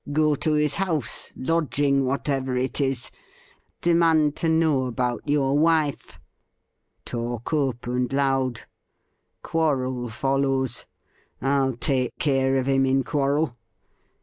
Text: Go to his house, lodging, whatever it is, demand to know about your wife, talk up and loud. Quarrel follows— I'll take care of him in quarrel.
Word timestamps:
Go 0.11 0.33
to 0.33 0.53
his 0.53 0.73
house, 0.81 1.31
lodging, 1.35 2.05
whatever 2.05 2.57
it 2.57 2.81
is, 2.81 3.11
demand 3.83 4.35
to 4.37 4.49
know 4.49 4.85
about 4.87 5.21
your 5.27 5.55
wife, 5.59 6.19
talk 7.05 7.53
up 7.53 7.85
and 7.85 8.11
loud. 8.11 8.61
Quarrel 9.43 10.09
follows— 10.09 10.87
I'll 11.39 11.75
take 11.75 12.17
care 12.17 12.57
of 12.57 12.65
him 12.65 12.87
in 12.87 13.03
quarrel. 13.03 13.59